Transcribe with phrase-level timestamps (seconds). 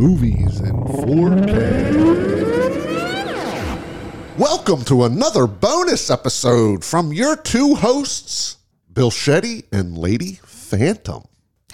[0.00, 1.58] movies in 4K.
[4.38, 8.56] Welcome to another bonus episode from your two hosts,
[8.90, 11.24] Bill Shetty and Lady Phantom.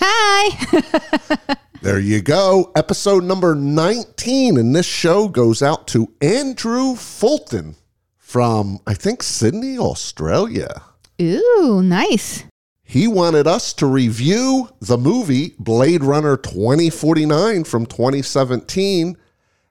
[0.00, 1.54] Hi.
[1.82, 2.72] There you go.
[2.74, 4.56] Episode number 19.
[4.56, 7.76] And this show goes out to Andrew Fulton
[8.16, 10.82] from, I think, Sydney, Australia.
[11.22, 12.42] Ooh, nice.
[12.88, 19.16] He wanted us to review the movie Blade Runner 2049 from 2017.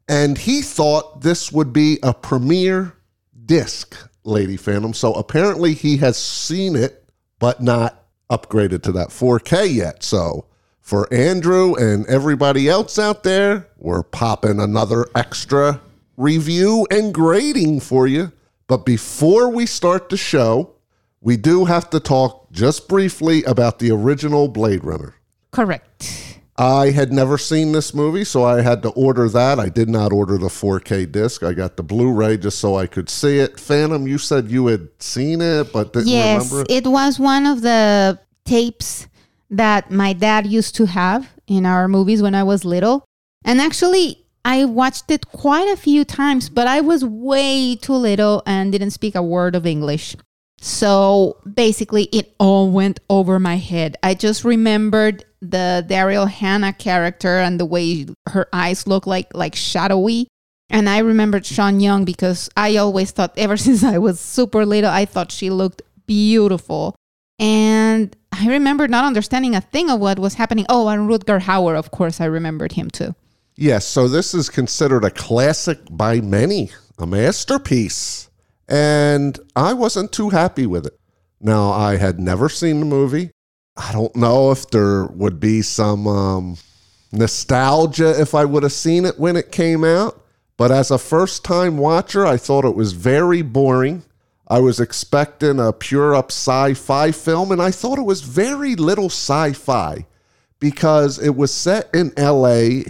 [0.10, 2.98] And he thought this would be a premiere
[3.46, 3.96] disc,
[4.26, 4.94] Lady Phantom.
[4.94, 7.06] So apparently he has seen it,
[7.40, 10.04] but not upgraded to that 4K yet.
[10.04, 10.48] So
[10.82, 15.80] for Andrew and everybody else out there, we're popping another extra
[16.18, 18.34] review and grading for you.
[18.68, 20.75] But before we start the show,
[21.26, 25.16] we do have to talk just briefly about the original Blade Runner.
[25.52, 26.40] Correct.
[26.56, 29.60] I had never seen this movie, so I had to order that.
[29.60, 31.42] I did not order the 4K disc.
[31.42, 33.60] I got the Blu-ray just so I could see it.
[33.60, 36.86] Phantom, you said you had seen it, but didn't yes, remember it.
[36.86, 39.08] it was one of the tapes
[39.50, 43.04] that my dad used to have in our movies when I was little.
[43.44, 48.44] And actually, I watched it quite a few times, but I was way too little
[48.46, 50.16] and didn't speak a word of English.
[50.66, 53.98] So basically, it all went over my head.
[54.02, 59.54] I just remembered the Daryl Hannah character and the way her eyes look like like
[59.56, 60.28] shadowy.
[60.72, 64.90] And I remembered Sean Young because I always thought, ever since I was super little,
[64.90, 66.96] I thought she looked beautiful.
[67.38, 70.66] And I remember not understanding a thing of what was happening.
[70.68, 73.14] Oh, and Rutger Hauer, of course, I remembered him too.
[73.56, 78.25] Yes, so this is considered a classic by many, a masterpiece.
[78.68, 81.00] And I wasn't too happy with it.
[81.40, 83.32] Now, I had never seen the movie.
[83.78, 86.58] I don't know if there would be some um,
[87.12, 90.22] nostalgia if I would have seen it when it came out.
[90.58, 94.04] But as a first time watcher, I thought it was very boring.
[94.48, 98.76] I was expecting a pure up sci fi film, and I thought it was very
[98.76, 100.06] little sci fi
[100.60, 102.84] because it was set in LA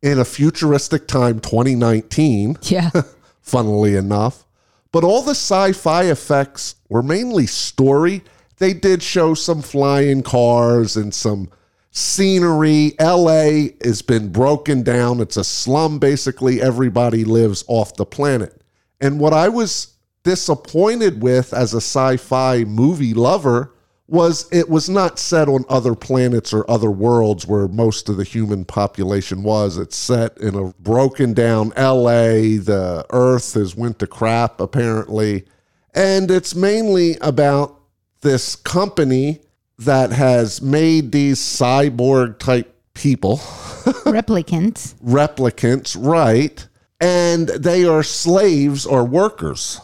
[0.00, 2.90] in a futuristic time, 2019, Yeah.
[3.40, 4.46] funnily enough.
[4.92, 8.22] But all the sci fi effects were mainly story.
[8.58, 11.48] They did show some flying cars and some
[11.90, 12.94] scenery.
[13.00, 15.20] LA has been broken down.
[15.20, 16.60] It's a slum, basically.
[16.60, 18.60] Everybody lives off the planet.
[19.00, 23.72] And what I was disappointed with as a sci fi movie lover
[24.12, 28.24] was it was not set on other planets or other worlds where most of the
[28.24, 29.78] human population was.
[29.78, 32.60] It's set in a broken down LA.
[32.60, 35.46] The earth has went to crap apparently.
[35.94, 37.80] And it's mainly about
[38.20, 39.40] this company
[39.78, 44.94] that has made these cyborg type people Replicants.
[45.02, 46.68] replicants, right?
[47.00, 49.80] And they are slaves or workers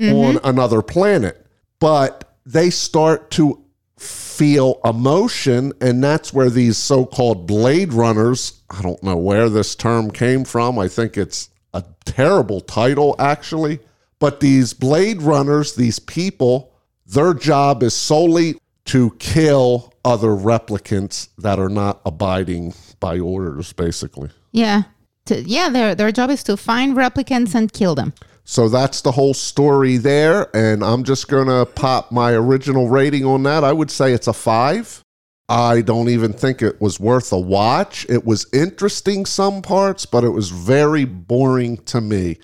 [0.00, 0.16] mm-hmm.
[0.16, 1.46] on another planet.
[1.78, 3.62] But they start to
[3.98, 9.74] feel emotion, and that's where these so called Blade Runners, I don't know where this
[9.74, 10.78] term came from.
[10.78, 13.80] I think it's a terrible title, actually.
[14.18, 16.72] But these Blade Runners, these people,
[17.06, 24.30] their job is solely to kill other replicants that are not abiding by orders, basically.
[24.52, 24.82] Yeah.
[25.30, 28.14] Yeah, their, their job is to find replicants and kill them.
[28.50, 30.48] So that's the whole story there.
[30.56, 33.62] And I'm just going to pop my original rating on that.
[33.62, 35.04] I would say it's a five.
[35.50, 38.06] I don't even think it was worth a watch.
[38.08, 42.38] It was interesting some parts, but it was very boring to me.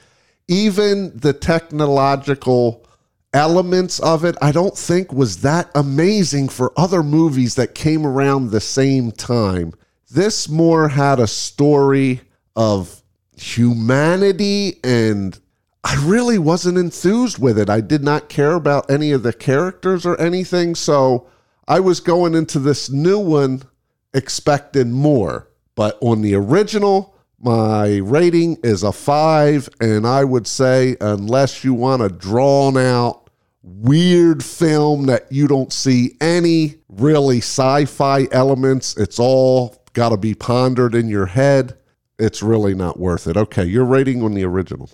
[0.46, 2.86] Even the technological
[3.32, 8.50] elements of it, I don't think was that amazing for other movies that came around
[8.50, 9.72] the same time.
[10.10, 12.20] This more had a story
[12.54, 13.02] of
[13.38, 15.40] humanity and
[15.84, 17.68] I really wasn't enthused with it.
[17.68, 20.74] I did not care about any of the characters or anything.
[20.74, 21.28] So
[21.68, 23.62] I was going into this new one
[24.14, 25.50] expecting more.
[25.74, 29.68] But on the original, my rating is a five.
[29.78, 33.28] And I would say, unless you want a drawn out,
[33.62, 40.16] weird film that you don't see any really sci fi elements, it's all got to
[40.16, 41.76] be pondered in your head.
[42.18, 43.36] It's really not worth it.
[43.36, 44.88] Okay, your rating on the original.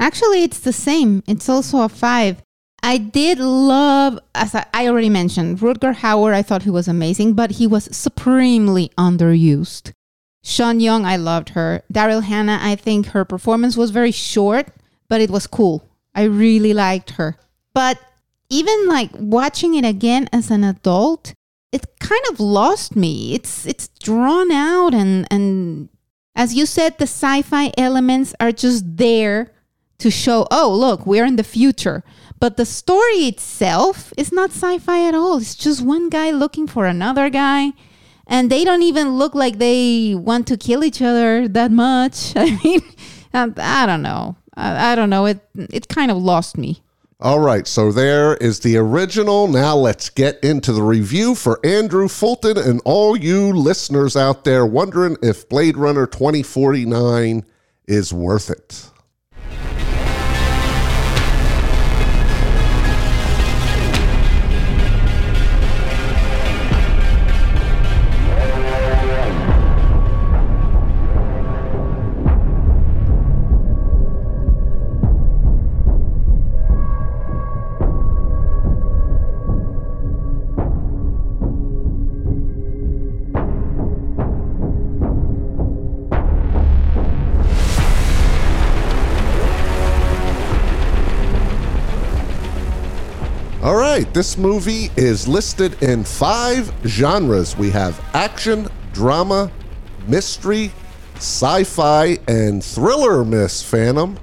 [0.00, 1.22] Actually, it's the same.
[1.26, 2.42] It's also a five.
[2.82, 6.32] I did love, as I already mentioned, Rutger Hauer.
[6.32, 9.92] I thought he was amazing, but he was supremely underused.
[10.42, 11.82] Sean Young, I loved her.
[11.92, 14.68] Daryl Hannah, I think her performance was very short,
[15.08, 15.86] but it was cool.
[16.14, 17.36] I really liked her.
[17.74, 18.00] But
[18.48, 21.34] even like watching it again as an adult,
[21.72, 23.34] it kind of lost me.
[23.34, 25.88] It's it's drawn out and and
[26.34, 29.52] as you said, the sci fi elements are just there
[30.00, 32.02] to show, oh, look, we're in the future.
[32.40, 35.38] But the story itself is not sci fi at all.
[35.38, 37.72] It's just one guy looking for another guy.
[38.26, 42.32] And they don't even look like they want to kill each other that much.
[42.36, 42.80] I mean,
[43.34, 44.36] um, I don't know.
[44.54, 45.26] I, I don't know.
[45.26, 46.82] It it kind of lost me.
[47.22, 49.46] All right, so there is the original.
[49.46, 54.64] Now let's get into the review for Andrew Fulton and all you listeners out there
[54.64, 57.44] wondering if Blade Runner 2049
[57.86, 58.89] is worth it.
[93.90, 97.56] Right, this movie is listed in five genres.
[97.56, 99.50] We have action, drama,
[100.06, 100.70] mystery,
[101.16, 104.16] sci fi, and thriller, Miss Phantom.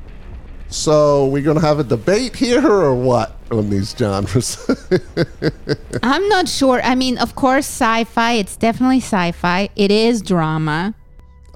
[0.69, 4.57] So, we're going to have a debate here or what on these genres?
[6.03, 6.81] I'm not sure.
[6.81, 9.69] I mean, of course, sci fi, it's definitely sci fi.
[9.75, 10.93] It is drama.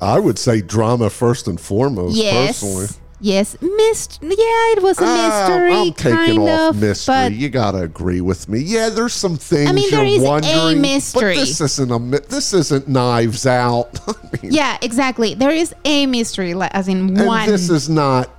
[0.01, 2.59] I would say drama first and foremost, Yes.
[2.59, 2.87] personally.
[3.21, 3.55] Yes.
[3.61, 4.29] Mist- yeah,
[4.73, 5.73] it was a Ah, mystery.
[5.73, 7.27] I'm taking kind off of, mystery.
[7.35, 8.59] You gotta agree with me.
[8.59, 11.35] Yeah, there's some things I mean, there you're is a mystery.
[11.35, 13.99] but this isn't a this isn't Knives Out.
[14.07, 15.35] I mean, yeah, exactly.
[15.35, 17.47] There is a mystery, as in and one.
[17.47, 18.29] this is not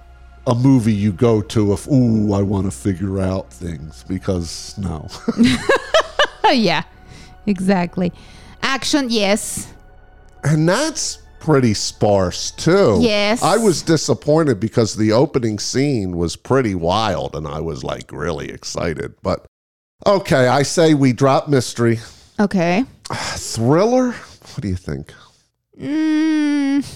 [0.48, 5.06] a movie you go to if ooh I want to figure out things because no.
[6.50, 6.82] yeah,
[7.46, 8.12] exactly.
[8.62, 9.72] Action, yes.
[10.42, 12.98] and that's pretty sparse too.
[13.00, 13.42] Yes.
[13.42, 18.48] I was disappointed because the opening scene was pretty wild and I was like really
[18.48, 19.14] excited.
[19.22, 19.44] But
[20.06, 21.98] okay, I say we drop mystery.
[22.38, 22.84] Okay.
[23.12, 24.12] Thriller?
[24.12, 25.12] What do you think?
[25.76, 26.86] Mm,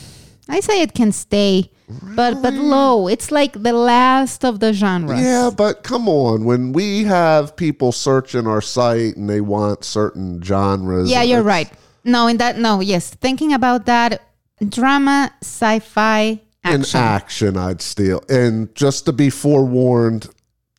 [0.49, 3.09] I say it can stay, but but low.
[3.09, 5.21] It's like the last of the genres.
[5.21, 6.45] Yeah, but come on.
[6.45, 11.11] When we have people searching our site and they want certain genres.
[11.11, 11.73] Yeah, you're right.
[12.05, 13.11] No, in that no, yes.
[13.11, 14.23] Thinking about that,
[14.65, 17.01] drama, sci-fi, In action.
[17.01, 18.23] action, I'd steal.
[18.29, 20.29] And just to be forewarned,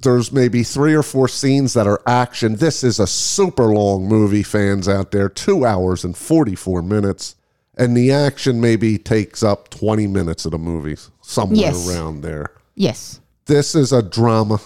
[0.01, 2.55] there's maybe three or four scenes that are action.
[2.57, 7.35] This is a super long movie, fans out there, two hours and 44 minutes.
[7.79, 11.87] And the action maybe takes up 20 minutes of the movie, somewhere Yes.
[11.89, 12.51] around there.
[12.75, 13.19] yes.
[13.45, 14.59] This is a drama.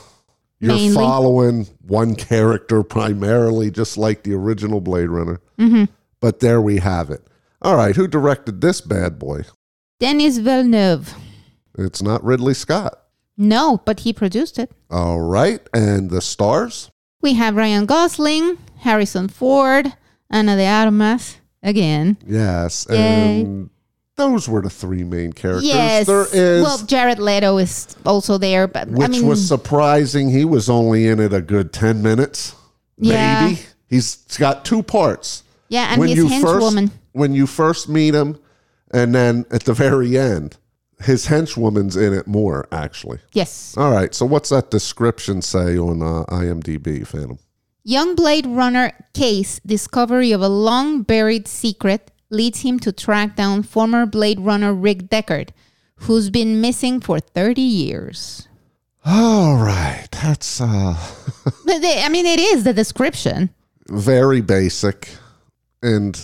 [0.59, 0.95] You're Mainly.
[0.95, 5.39] following one character primarily, just like the original Blade Runner.
[5.59, 5.83] Mm-hmm.
[6.19, 7.21] But there we have it.
[7.61, 9.41] All right, who directed this bad boy?
[9.99, 11.13] Denis Villeneuve.
[11.77, 12.97] It's not Ridley Scott.
[13.37, 14.71] No, but he produced it.
[14.89, 16.89] All right, and the stars?
[17.21, 19.93] We have Ryan Gosling, Harrison Ford,
[20.29, 22.17] Ana de Armas again.
[22.25, 23.41] Yes, Yay.
[23.41, 23.69] and
[24.15, 25.65] those were the three main characters.
[25.65, 26.07] Yes.
[26.07, 30.29] There is, well, Jared Leto is also there, but which I mean, was surprising.
[30.29, 32.55] He was only in it a good 10 minutes,
[32.97, 33.45] Yeah.
[33.49, 33.59] maybe.
[33.87, 35.43] He's got two parts.
[35.69, 36.91] yeah, and his henchwoman.
[37.13, 38.37] When you first meet him,
[38.91, 40.57] and then at the very end,
[41.01, 42.68] his henchwoman's in it more.
[42.71, 43.75] Actually, yes.
[43.77, 44.13] all right.
[44.13, 47.39] So what's that description say on uh, IMDb, Phantom?
[47.83, 53.63] Young Blade Runner K's discovery of a long buried secret leads him to track down
[53.63, 55.49] former Blade Runner Rick Deckard,
[55.95, 58.47] who's been missing for 30 years.
[59.03, 60.95] All right, that's uh,
[61.65, 63.49] But they- I mean, it is the description.
[63.89, 65.09] very basic,
[65.81, 66.15] and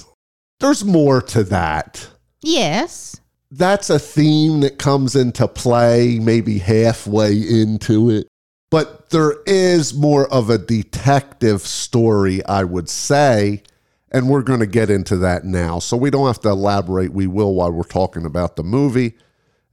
[0.60, 2.08] there's more to that.
[2.42, 3.20] Yes.
[3.52, 8.28] That's a theme that comes into play maybe halfway into it.
[8.70, 13.64] But there is more of a detective story, I would say.
[14.12, 15.80] And we're going to get into that now.
[15.80, 17.12] So we don't have to elaborate.
[17.12, 19.18] We will while we're talking about the movie.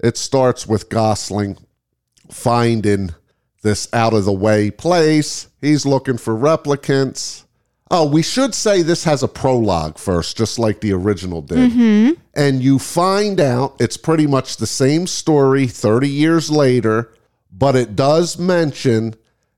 [0.01, 1.57] It starts with Gosling
[2.31, 3.11] finding
[3.63, 5.49] this out of the way place.
[5.61, 7.44] He's looking for replicants.
[7.97, 11.71] Oh, we should say this has a prologue first, just like the original did.
[11.71, 12.21] Mm-hmm.
[12.35, 17.13] And you find out it's pretty much the same story 30 years later,
[17.53, 19.15] but it does mention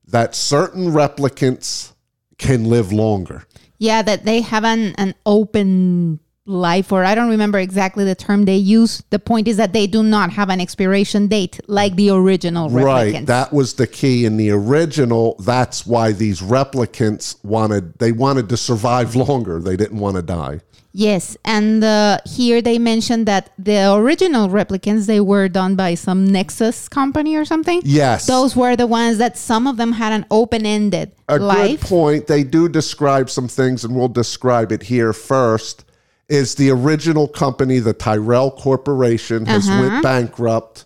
[0.06, 1.94] that certain replicants
[2.36, 3.44] can live longer.
[3.78, 8.44] Yeah, that they have an, an open life, or I don't remember exactly the term
[8.44, 9.02] they use.
[9.10, 12.84] The point is that they do not have an expiration date like the original replicants.
[12.84, 13.26] Right.
[13.26, 15.36] That was the key in the original.
[15.40, 19.60] That's why these replicants wanted they wanted to survive longer.
[19.60, 20.60] They didn't want to die.
[20.98, 26.26] Yes, and uh, here they mentioned that the original replicants they were done by some
[26.26, 27.82] Nexus company or something.
[27.84, 28.26] Yes.
[28.26, 31.80] those were the ones that some of them had an open-ended a life.
[31.82, 32.26] good point.
[32.28, 35.84] They do describe some things, and we'll describe it here first.
[36.28, 39.80] Is the original company, the Tyrell Corporation, has Uh-huh.
[39.88, 40.84] went bankrupt.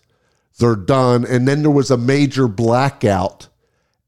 [0.59, 3.49] They're done, and then there was a major blackout,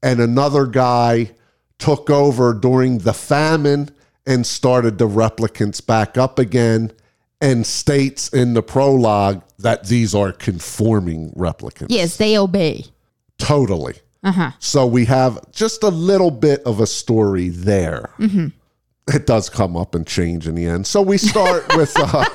[0.03, 1.31] and another guy
[1.79, 3.89] took over during the famine
[4.27, 6.91] and started the replicants back up again,
[7.41, 11.87] and states in the prologue that these are conforming replicants.
[11.89, 12.85] Yes, they obey.
[13.39, 13.95] totally.
[14.23, 14.51] Uh huh.
[14.59, 18.09] So we have just a little bit of a story there.
[19.13, 20.87] It does come up and change in the end.
[20.87, 22.25] So we start with uh,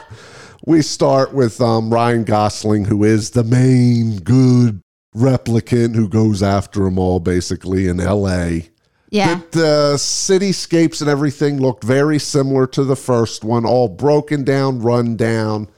[0.66, 4.82] we start with um, Ryan Gosling, who is the main good
[5.16, 8.68] replicant who goes after them all, basically in L.A.
[9.10, 9.40] Yeah.
[9.50, 14.80] The, the cityscapes and everything looked very similar to the first one, all broken down,
[14.80, 15.68] run down,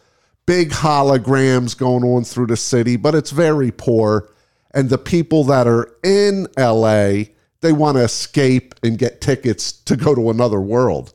[0.46, 4.28] big holograms going on through the city, but it's very poor.
[4.72, 7.24] And the people that are in LA,
[7.60, 11.12] they want to escape and get tickets to go to another world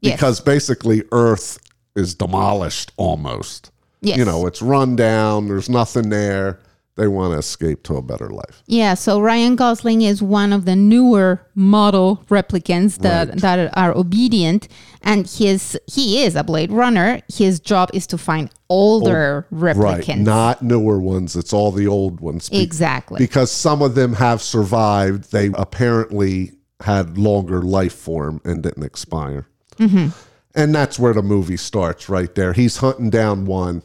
[0.00, 0.14] Yes.
[0.16, 1.58] because basically Earth
[1.96, 3.70] is demolished almost.
[4.00, 4.16] Yes.
[4.16, 6.60] You know, it's run down, there's nothing there.
[6.98, 8.64] They want to escape to a better life.
[8.66, 13.40] Yeah, so Ryan Gosling is one of the newer model replicants that, Right.
[13.40, 14.66] that are obedient,
[15.02, 17.20] and his he is a Blade Runner.
[17.32, 20.08] His job is to find older replicants.
[20.08, 20.18] Right.
[20.18, 21.36] Not newer ones.
[21.36, 22.48] It's all the old ones.
[22.48, 23.18] Be- exactly.
[23.18, 25.30] Because some of them have survived.
[25.30, 29.46] They apparently had longer life form and didn't expire.
[29.78, 30.08] Mm-hmm.
[30.56, 32.52] And that's where the movie starts right there.
[32.54, 33.82] He's hunting down one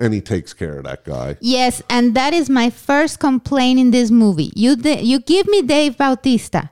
[0.00, 1.36] and he takes care of that guy.
[1.40, 4.50] yes, and that is my first complaint in this movie.
[4.56, 6.70] You di- you give me Dave Bautista,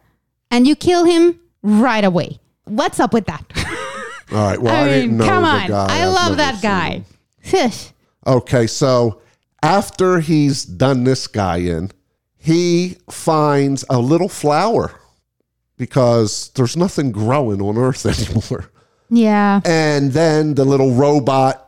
[0.50, 2.40] and you kill him right away.
[2.64, 3.44] What's up with that?
[4.32, 4.60] All right.
[4.60, 5.68] Well, I, I didn't know come on.
[5.68, 5.86] guy.
[5.88, 7.04] I I've love that guy.
[7.42, 7.90] Shush.
[8.26, 9.22] Okay, so
[9.62, 11.90] after he's done this guy in,
[12.36, 14.92] he finds a little flower
[15.76, 18.70] because there's nothing growing on Earth anymore.
[19.10, 19.60] Yeah.
[19.64, 21.67] And then the little robot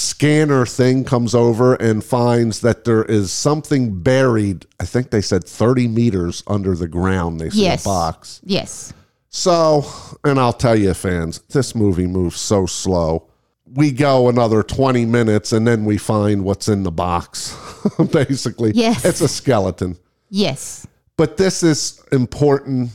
[0.00, 4.66] scanner thing comes over and finds that there is something buried.
[4.80, 7.40] I think they said 30 meters under the ground.
[7.40, 7.84] They see Yes.
[7.84, 8.40] a box.
[8.44, 8.92] Yes.
[9.28, 9.84] So,
[10.24, 13.28] and I'll tell you, fans, this movie moves so slow.
[13.72, 17.56] We go another 20 minutes and then we find what's in the box.
[18.12, 19.04] Basically, Yes.
[19.04, 19.96] it's a skeleton.
[20.30, 20.86] Yes.
[21.16, 22.90] But this is important.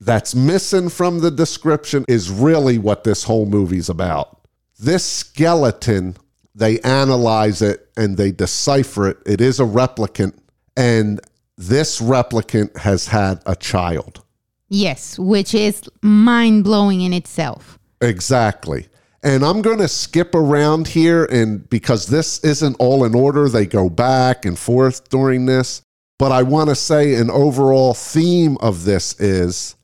[0.00, 4.38] That's missing from the description is really what this whole movie's about.
[4.78, 6.16] This skeleton,
[6.54, 9.18] they analyze it and they decipher it.
[9.26, 10.38] It is a replicant,
[10.76, 11.20] and
[11.56, 14.24] this replicant has had a child.
[14.68, 17.78] Yes, which is mind blowing in itself.
[18.00, 18.88] Exactly.
[19.22, 23.64] And I'm going to skip around here and because this isn't all in order, they
[23.64, 25.80] go back and forth during this.
[26.18, 29.76] But I want to say an overall theme of this is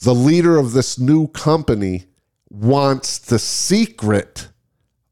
[0.00, 2.06] the leader of this new company
[2.50, 4.48] wants the secret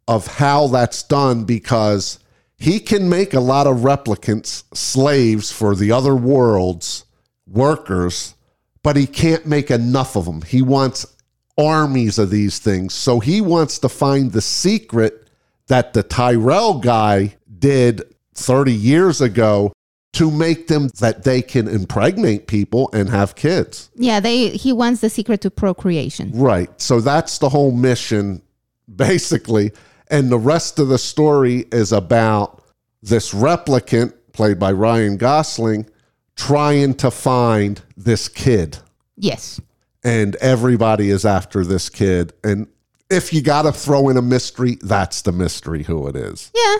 [0.09, 2.19] of how that's done because
[2.57, 7.05] he can make a lot of replicants slaves for the other worlds,
[7.47, 8.35] workers,
[8.83, 10.43] but he can't make enough of them.
[10.43, 11.07] He wants
[11.59, 12.95] armies of these things.
[12.95, 15.29] So he wants to find the secret
[15.67, 18.03] that the Tyrell guy did
[18.35, 19.73] 30 years ago
[20.13, 23.91] to make them that they can impregnate people and have kids.
[23.97, 26.31] Yeah, they he wants the secret to procreation.
[26.33, 26.71] Right.
[26.81, 28.41] So that's the whole mission,
[28.97, 29.73] basically.
[30.09, 32.63] And the rest of the story is about
[33.03, 35.87] this replicant, played by Ryan Gosling,
[36.37, 38.79] trying to find this kid.
[39.17, 39.61] Yes.
[40.05, 42.33] And everybody is after this kid.
[42.45, 42.69] And
[43.11, 46.51] if you got to throw in a mystery, that's the mystery who it is.
[46.55, 46.77] Yeah.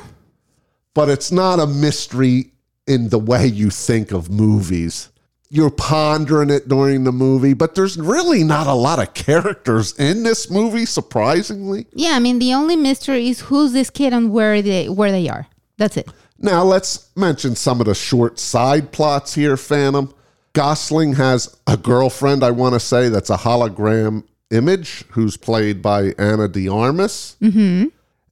[0.95, 2.53] But it's not a mystery
[2.87, 5.11] in the way you think of movies.
[5.49, 10.23] You're pondering it during the movie, but there's really not a lot of characters in
[10.25, 11.87] this movie, surprisingly.
[11.93, 15.29] Yeah, I mean the only mystery is who's this kid and where they where they
[15.29, 15.47] are.
[15.79, 16.09] That's it.
[16.39, 20.13] Now, let's mention some of the short side plots here, Phantom.
[20.53, 26.13] Gosling has a girlfriend, I want to say, that's a hologram image who's played by
[26.19, 27.37] Ana de Armas.
[27.41, 27.87] Mm-hmm.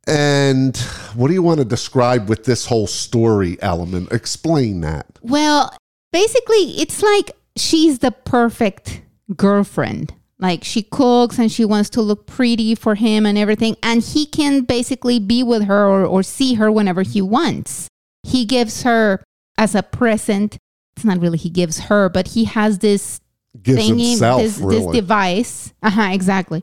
[0.07, 0.77] And
[1.15, 4.13] what do you want to describe with this whole story element?
[4.13, 5.07] Explain that.
[5.23, 5.75] Well,
[6.15, 9.03] basically it's like she's the perfect
[9.37, 10.15] girlfriend.
[10.39, 13.77] Like she cooks and she wants to look pretty for him and everything.
[13.83, 17.89] And he can basically be with her or, or see her whenever he wants.
[18.23, 19.25] He gives her
[19.59, 20.57] as a present.
[20.97, 23.21] It's not really he gives her, but he has this
[23.61, 24.77] Gives thingy, himself, this, really.
[24.77, 25.73] this device.
[25.83, 26.63] Uh-huh, exactly.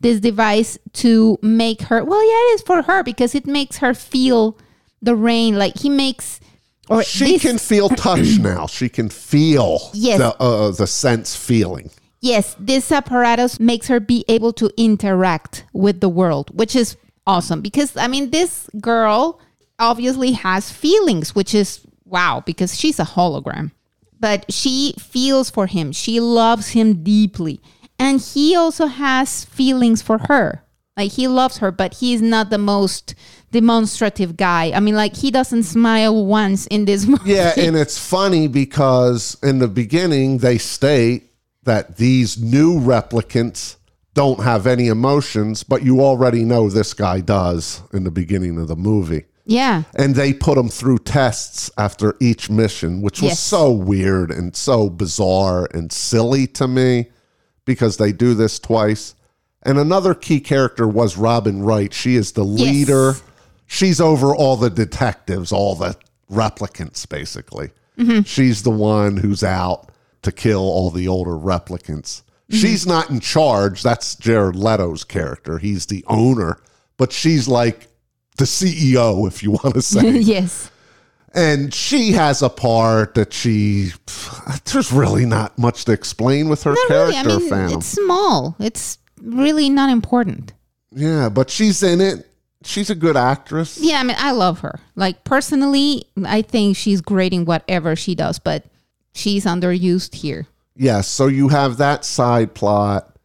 [0.00, 2.04] this device to make her.
[2.04, 4.58] Well, yeah, it is for her because it makes her feel
[5.02, 5.56] the rain.
[5.56, 6.40] Like he makes.
[6.88, 8.66] Or She this- can feel touch now.
[8.66, 10.18] She can feel Yes.
[10.18, 11.90] the uh, the sense feeling.
[12.20, 17.60] Yes, this apparatus makes her be able to interact with the world, which is awesome
[17.60, 19.38] because I mean, this girl
[19.78, 23.70] obviously has feelings, which is wow because she's a hologram.
[24.20, 27.60] But she feels for him, she loves him deeply,
[28.00, 30.64] and he also has feelings for her.
[30.98, 33.14] Like he loves her, but he's not the most
[33.52, 34.72] demonstrative guy.
[34.74, 37.30] I mean, like he doesn't smile once in this movie.
[37.32, 41.30] Yeah, and it's funny because in the beginning they state
[41.62, 43.76] that these new replicants
[44.14, 48.66] don't have any emotions, but you already know this guy does in the beginning of
[48.66, 49.24] the movie.
[49.46, 49.84] yeah.
[49.94, 53.40] And they put him through tests after each mission, which was Yes.
[53.40, 57.06] so weird and so bizarre and silly to me
[57.64, 59.14] because they do this twice.
[59.68, 61.92] And another key character was Robin Wright.
[61.92, 63.12] She is the leader.
[63.66, 65.94] She's over all the detectives, all the
[66.30, 67.68] replicants, basically.
[67.98, 68.22] Mm-hmm.
[68.22, 69.90] She's the one who's out
[70.22, 72.22] to kill all the older replicants.
[72.22, 72.56] Mm-hmm.
[72.56, 73.82] She's not in charge.
[73.82, 75.58] That's Jared Leto's character.
[75.58, 76.58] He's the owner,
[76.96, 77.88] but she's like
[78.38, 80.12] the CEO, if you want to say.
[80.18, 80.70] yes.
[81.34, 83.90] and she has a part that she,
[84.64, 87.34] there's really not much to explain with her Not character, really.
[87.34, 87.78] I mean, Phantom.
[87.80, 88.56] it's small.
[88.58, 88.96] It's
[89.28, 90.52] really not important.
[90.90, 92.26] Yeah, but she's in it.
[92.64, 93.78] She's a good actress.
[93.80, 94.80] Yeah, I mean, I love her.
[94.96, 98.64] Like personally, I think she's great in whatever she does, but
[99.12, 100.46] she's underused here.
[100.74, 103.16] Yes, so you have that side plot,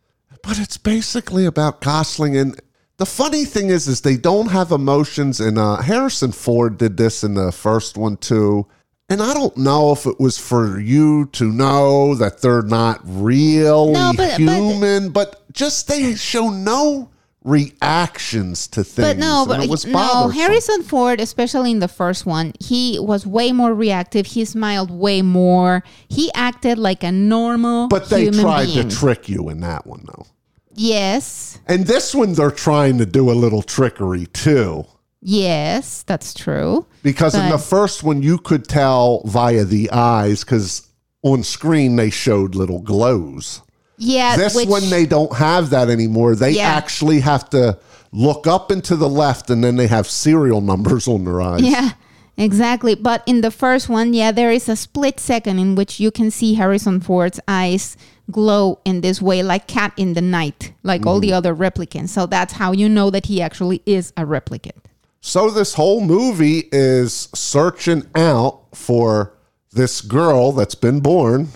[0.43, 2.35] but it's basically about Gosling.
[2.37, 2.59] And
[2.97, 5.39] the funny thing is, is they don't have emotions.
[5.39, 8.67] And uh, Harrison Ford did this in the first one too.
[9.13, 13.91] And I don't know if it was for you to know that they're not really
[13.91, 17.09] No, but- but- human, but, just they show no
[17.43, 19.07] reactions to things.
[19.07, 20.29] But no, and but it was no.
[20.29, 24.25] Harrison Ford, especially in the first one, he was way more reactive.
[24.25, 25.83] He smiled way more.
[26.07, 28.89] He acted like a normal But they tried being.
[28.89, 30.25] to trick you in that one, though.
[30.73, 34.85] yes, And this one, they're trying to do a little trickery too.
[35.23, 36.85] Yes, that's true.
[37.01, 40.87] Because in the first one, you could tell via the eyes because
[41.21, 43.61] on screen they showed little glows.
[43.97, 46.35] Yeah, This which, one, they don't have that anymore.
[46.35, 46.69] They Yeah.
[46.69, 47.77] actually have to
[48.11, 51.61] look up and to the left and then they have serial numbers on their eyes.
[51.61, 51.91] Yeah,
[52.37, 52.95] exactly.
[52.95, 56.31] But in the first one, yeah, there is a split second in which you can
[56.31, 57.95] see Harrison Ford's eyes
[58.31, 61.37] glow in this way, like cat in the night, like all the Mm-hmm.
[61.37, 62.09] other replicants.
[62.09, 64.82] So that's how you know that he actually is a replicant.
[65.25, 69.33] So this whole movie is searching out for
[69.71, 71.47] this girl that's been born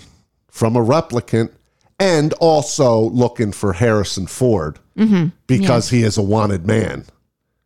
[0.50, 1.52] from a replicant
[2.00, 5.28] and also looking for Harrison Ford mm-hmm.
[5.46, 7.04] because he is a wanted man.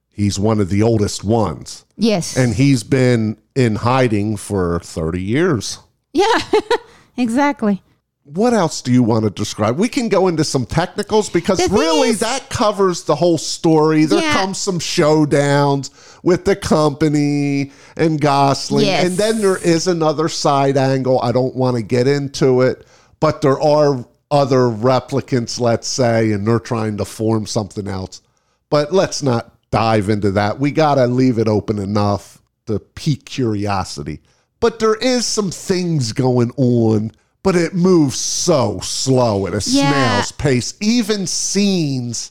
[0.08, 2.36] He's one of the oldest ones Yes.
[2.36, 5.78] and he's been in hiding for 30 years.
[6.12, 6.40] yeah,
[7.16, 7.80] exactly.
[8.24, 9.78] What else do you want to describe?
[9.78, 14.04] We can go into some technicals because really is- that covers the whole story.
[14.04, 14.32] There Yeah.
[14.32, 15.90] comes some showdowns
[16.22, 18.86] with the company and Gosling.
[18.86, 19.04] Yes.
[19.06, 21.20] And then there is another side angle.
[21.20, 22.86] I don't want to get into it,
[23.18, 28.22] but there are other replicants, let's say, and they're trying to form something else.
[28.70, 30.60] But let's not dive into that.
[30.60, 34.20] We got to leave it open enough to pique curiosity.
[34.60, 37.10] But there is some things going on,
[37.42, 39.90] but it moves so slow at a Yeah.
[39.90, 40.74] snail's pace.
[40.80, 42.30] Even scenes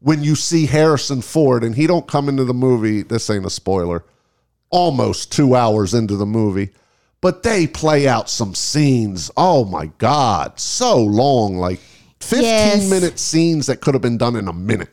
[0.00, 3.50] when you see Harrison Ford and he don't come into the movie, this ain't a
[3.50, 4.04] spoiler,
[4.70, 6.70] almost 2 hours into the movie,
[7.20, 9.30] but they play out some scenes.
[9.36, 11.80] Oh my god, so long like
[12.20, 12.90] 15 Yes.
[12.90, 14.90] minute scenes that could have been done in a minute.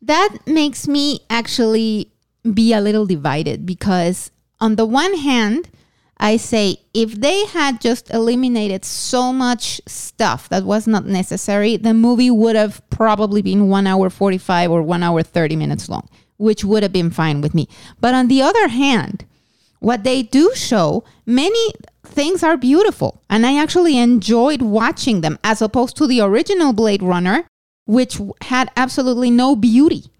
[0.00, 2.08] That makes me actually
[2.54, 5.68] be a little divided because, on the one hand,
[6.18, 11.94] I say if they had just eliminated so much stuff that was not necessary, the
[11.94, 16.64] movie would have probably been one hour 45 or one hour 30 minutes long, which
[16.64, 17.68] would have been fine with me.
[18.00, 19.24] But on the other hand,
[19.80, 21.72] what they do show, many
[22.04, 23.22] things are beautiful.
[23.28, 27.48] And I actually enjoyed watching them as opposed to the original Blade Runner,
[27.86, 30.11] which had absolutely no beauty.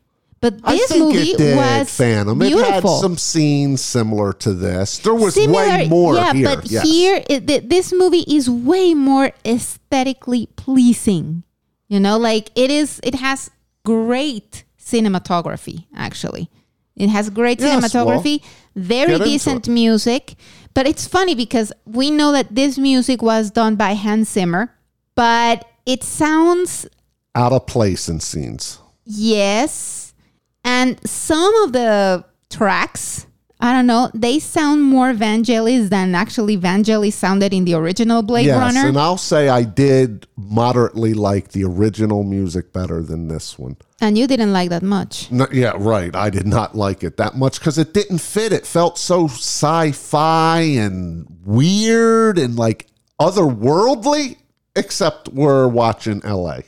[0.42, 2.42] But I this think movie it did, was Phantom.
[2.42, 4.98] It had some scenes similar to this.
[4.98, 6.44] There was Similar- way more yeah, here.
[6.56, 6.82] but yes.
[6.86, 11.44] here, it, th- this movie is way more aesthetically pleasing.
[11.88, 13.50] You know, like it is, it has
[13.84, 16.50] great cinematography, actually.
[16.96, 18.42] It has great Yes, cinematography,
[18.74, 20.34] very decent music.
[20.74, 24.74] But it's funny because we know that this music was done by Hans Zimmer,
[25.14, 26.86] but it sounds
[27.34, 28.80] out of place in scenes.
[29.06, 30.01] yes.
[30.64, 33.26] And some of the tracks,
[33.60, 38.46] I don't know, they sound more Vangelis than actually Vangelis sounded in the original Blade
[38.46, 38.88] yes, Runner.
[38.88, 43.76] and I'll say I did moderately like the original music better than this one.
[44.00, 45.30] And you didn't like that much.
[45.30, 46.14] No, yeah, right.
[46.14, 48.52] I did not like it that much because it didn't fit.
[48.52, 52.88] It felt so sci-fi and weird and like
[53.20, 54.38] otherworldly.
[54.74, 56.64] Except we're watching L.A.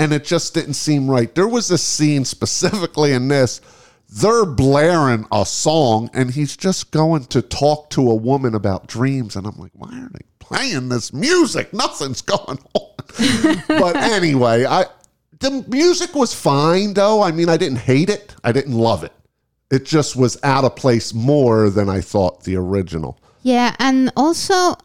[0.00, 1.34] and it just didn't seem right.
[1.34, 3.60] There was a scene specifically in this.
[4.08, 9.36] They're blaring a song, and he's just going to talk to a woman about dreams,
[9.36, 11.74] and I'm like, why are they playing this music?
[11.74, 12.90] Nothing's going on.
[13.68, 14.86] but anyway, I
[15.38, 17.22] the music was fine though.
[17.22, 18.34] I mean, I didn't hate it.
[18.42, 19.12] I didn't love it.
[19.70, 23.18] It just was out of place more than I thought the original.
[23.42, 24.76] Yeah, and also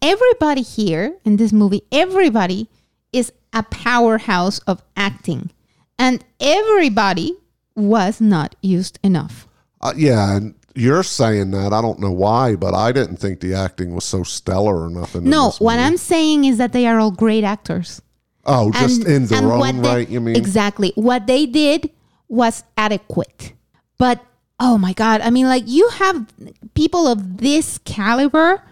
[0.00, 2.68] everybody here in this movie, everybody
[3.12, 5.50] is a powerhouse of acting.
[5.98, 7.36] And everybody
[7.74, 9.46] was not used enough.
[9.80, 11.72] Uh, yeah, and you're saying that.
[11.72, 15.24] I don't know why, but I didn't think the acting was so stellar or nothing.
[15.24, 15.78] No, what.
[15.78, 18.02] I'm saying is that they are all great actors.
[18.44, 20.36] Oh, just in their own they- right, you mean?
[20.36, 20.92] Exactly.
[20.94, 21.90] What they did
[22.28, 23.52] was adequate.
[23.98, 24.24] But
[24.58, 26.26] oh my god, I mean like you have
[26.74, 28.62] people of this caliber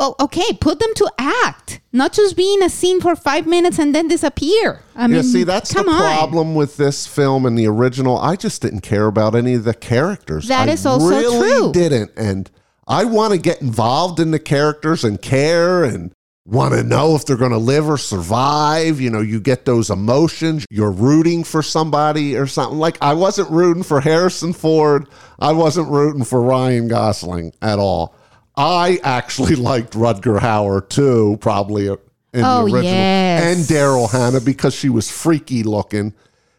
[0.00, 3.78] Oh, okay, put them to act, not just be in a scene for five minutes
[3.78, 4.82] and then disappear.
[4.96, 6.00] I mean, yeah, see, that's the come on.
[6.00, 8.18] problem with this film and the original.
[8.18, 10.48] I just didn't care about any of the characters.
[10.48, 11.72] That I is also really true.
[11.72, 12.50] Didn't, and
[12.88, 16.12] I want to get involved in the characters and care and
[16.44, 19.00] want to know if they're going to live or survive.
[19.00, 20.66] You know, you get those emotions.
[20.70, 22.78] You're rooting for somebody or something.
[22.78, 25.08] Like I wasn't rooting for Harrison Ford.
[25.38, 28.14] I wasn't rooting for Ryan Gosling at all.
[28.56, 31.96] I actually liked Rutger Hauer too, probably in
[32.36, 33.56] Oh, the original, yes.
[33.56, 36.14] and Daryl Hannah because she was freaky looking,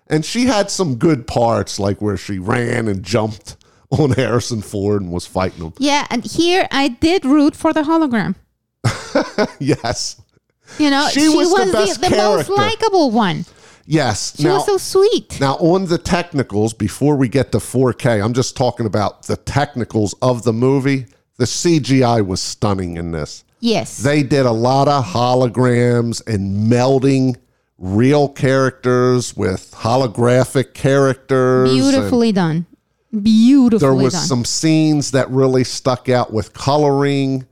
[0.08, 3.58] and she had some good parts, like where she ran and jumped
[3.92, 5.74] on Harrison Ford and was fighting him.
[5.80, 8.36] Yeah, and here I did root for the hologram.
[9.60, 10.22] yes,
[10.80, 13.46] You know, She she, was was, the best the, the most likable one.
[13.86, 14.36] yes.
[14.38, 15.40] She now, was so sweet.
[15.40, 20.14] now on the technicals, before we get to 4K, I'm just talking about the technicals
[20.22, 21.08] of the movie.
[21.38, 23.44] The CGI was stunning in this.
[23.60, 23.98] Yes.
[23.98, 27.36] They did a lot of holograms and melding
[27.78, 31.72] real characters with holographic characters.
[31.72, 32.66] and Beautifully done.
[33.12, 33.96] Beautifully done.
[33.98, 34.24] There was done.
[34.26, 37.46] some scenes that really stuck out with coloring,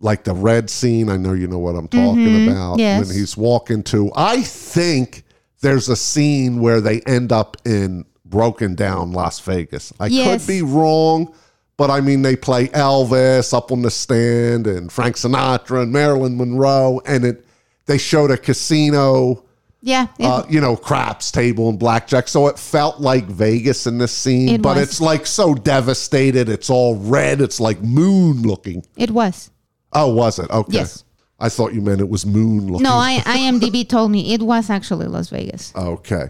[0.00, 1.08] like the red scene.
[1.08, 2.72] I know you know what I'm talking about.
[2.74, 2.80] Mm-hmm.
[2.80, 3.06] Yes.
[3.06, 5.24] When he's walking to, I think
[5.60, 9.92] there's a scene where they end up in broken down Las Vegas.
[10.00, 10.44] I Yes.
[10.44, 11.34] could be wrong,
[11.80, 16.36] but I mean they play Elvis up on the stand and Frank Sinatra and Marilyn
[16.36, 17.46] Monroe, and it
[17.86, 19.42] they showed a casino
[19.80, 20.08] yeah.
[20.18, 22.28] it- uh, you know, craps table and blackjack.
[22.28, 24.88] So it felt like Vegas in this scene, It but was.
[24.90, 26.50] it's like so devastated.
[26.50, 27.40] It's all red.
[27.40, 28.84] It's like moon looking.
[28.98, 29.50] it was.
[29.94, 30.50] Oh, was it?
[30.50, 30.74] Okay.
[30.74, 31.04] Yes.
[31.38, 32.82] I thought you meant it was moon looking.
[32.82, 35.72] No, I, IMDb told me it was actually Las Vegas.
[35.74, 36.28] Okay.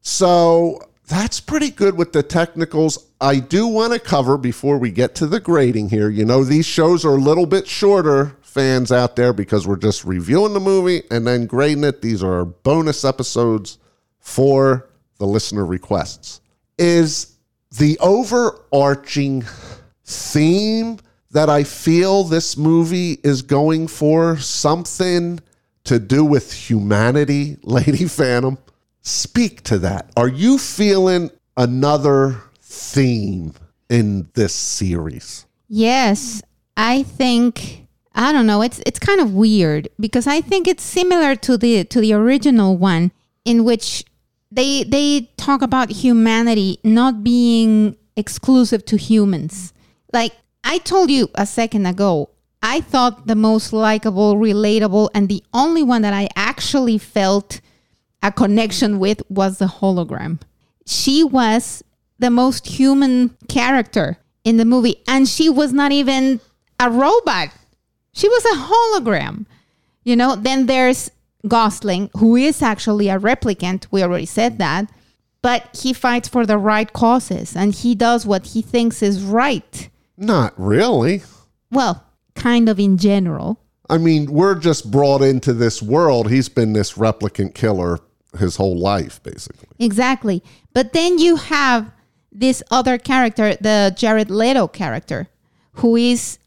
[0.00, 3.06] So that's pretty good with the technicals.
[3.20, 6.08] I do want to cover before we get to the grading here.
[6.08, 10.06] You know, these shows are a little bit shorter, fans out there, because we're just
[10.06, 12.00] reviewing the movie and then grading it.
[12.00, 13.78] These are bonus episodes
[14.20, 16.40] for the listener requests.
[16.78, 17.36] Is
[17.76, 19.44] the overarching
[20.06, 20.98] theme
[21.30, 25.40] that I feel this movie is going for something
[25.84, 28.56] to do with humanity, Lady Phantom?
[29.02, 30.10] Speak to that.
[30.16, 33.52] Are you feeling another theme
[33.88, 35.46] in this series?
[35.68, 36.42] Yes,
[36.76, 38.62] I think I don't know.
[38.62, 42.76] It's it's kind of weird because I think it's similar to the to the original
[42.76, 43.12] one
[43.44, 44.04] in which
[44.50, 49.72] they they talk about humanity not being exclusive to humans.
[50.12, 50.32] Like
[50.64, 52.30] I told you a second ago,
[52.62, 57.60] I thought the most likable, relatable, and the only one that I actually felt
[58.22, 60.40] a connection with was the hologram.
[60.86, 61.82] She was
[62.20, 66.40] the most human character in the movie, and she was not even
[66.78, 67.48] a robot.
[68.12, 69.46] She was a hologram.
[70.04, 71.10] You know, then there's
[71.48, 73.86] Gosling, who is actually a replicant.
[73.90, 74.90] We already said that.
[75.42, 79.88] But he fights for the right causes and he does what he thinks is right.
[80.18, 81.22] Not really.
[81.70, 82.04] Well,
[82.34, 83.58] kind of in general.
[83.88, 86.30] I mean, we're just brought into this world.
[86.30, 88.00] He's been this replicant killer
[88.38, 89.68] his whole life, basically.
[89.78, 90.42] Exactly.
[90.74, 91.90] But then you have
[92.32, 95.28] this other character, the Jared Leto character,
[95.74, 96.38] who is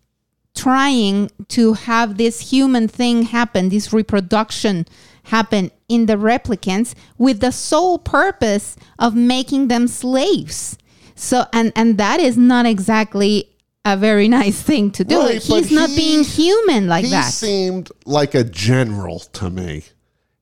[0.55, 4.85] trying to have this human thing happen, this reproduction
[5.23, 10.77] happen in the replicants with the sole purpose of making them slaves.
[11.15, 13.49] So and and that is not exactly
[13.85, 15.19] a very nice thing to do.
[15.19, 17.07] Right, He's not he- being human like that.
[17.07, 17.33] he that.
[17.33, 19.83] seemed like a general to me.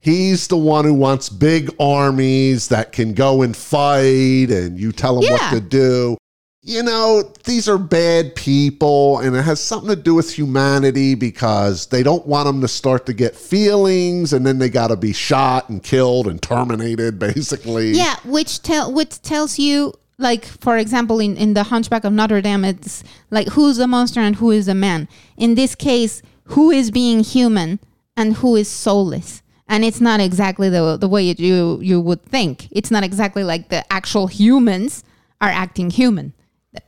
[0.01, 5.17] He's the one who wants big armies that can go and fight, and you tell
[5.19, 5.31] him Yeah.
[5.33, 6.17] what to do.
[6.63, 11.87] You know, these are bad people, and it has something to do with humanity because
[11.87, 15.13] they don't want them to start to get feelings, and then they got to be
[15.13, 17.91] shot and killed and terminated, basically.
[17.91, 22.41] Yeah, which tell which tells you like for example in, in the Hunchback of Notre
[22.41, 25.07] Dame it's like who's a monster and who is a man.
[25.37, 27.79] In this case, who is being human
[28.15, 29.40] and who is soulless.
[29.71, 32.67] And it's not exactly the the way you you would think.
[32.71, 35.05] It's not exactly like the actual humans
[35.39, 36.33] are acting human,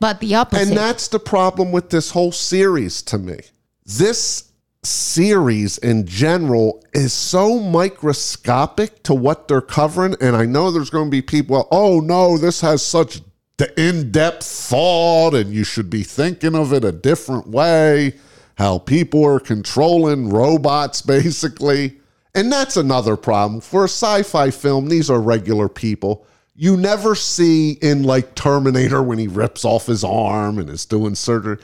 [0.00, 0.68] but the opposite.
[0.68, 3.38] And that's the problem with this whole series to me.
[3.86, 10.14] This series in general is so microscopic to what they're covering.
[10.20, 13.22] And I know there's going to be people, oh no, this has such
[13.56, 18.14] the in depth thought and you should be thinking of it a different way.
[18.56, 21.98] How people are controlling robots, basically.
[22.34, 23.60] And that's another problem.
[23.60, 26.26] For a sci fi film, these are regular people.
[26.56, 31.14] You never see in like Terminator when he rips off his arm and is doing
[31.14, 31.58] surgery.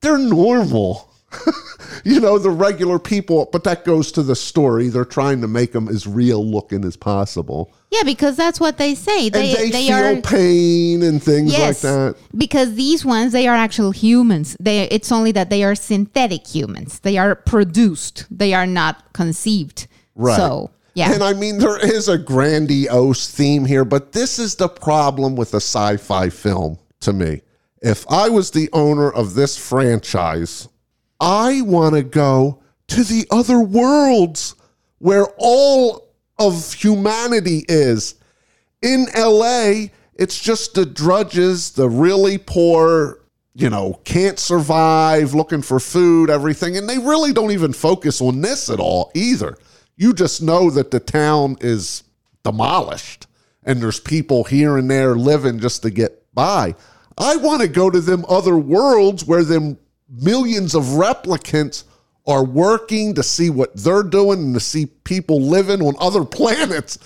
[0.00, 1.10] They're normal.
[2.04, 4.88] you know, the regular people, but that goes to the story.
[4.88, 7.72] They're trying to make them as real looking as possible.
[7.90, 9.26] yeah, because that's what they say.
[9.26, 12.16] And They they, they feel are pain and things like that.
[12.36, 14.56] because these ones they are actual humans.
[14.60, 17.00] They it's only that they are synthetic humans.
[17.00, 18.26] They are produced.
[18.30, 19.86] They are not conceived.
[20.14, 20.36] Right.
[20.36, 24.68] So yeah, And I mean, there is a grandiose theme here, but this is the
[24.68, 27.42] problem with a sci fi film to me.
[27.82, 30.68] If I was the owner of this franchise,
[31.20, 34.54] I want to go to the other worlds
[34.98, 38.14] where all of humanity is.
[38.80, 43.20] In LA, it's just the drudges, the really poor,
[43.54, 46.76] you know, can't survive, looking for food, everything.
[46.76, 49.58] And they really don't even focus on this at all either.
[49.96, 52.02] You just know that the town is
[52.42, 53.26] demolished
[53.64, 56.74] and there's people here and there living just to get by.
[57.16, 59.78] I want to go to them other worlds where them
[60.08, 61.84] millions of replicants
[62.26, 66.98] are working to see what they're doing and to see people living on other planets.